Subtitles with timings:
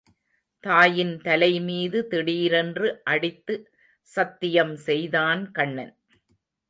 [0.63, 3.55] தாயின் தலைமீது திடீரென்று அடித்து
[4.09, 5.93] சத்தியம் செய்தான் கண்ணன்.